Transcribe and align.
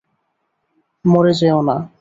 মরে 1.05 1.33
যেয়ো 1.39 1.59
না! 1.67 1.75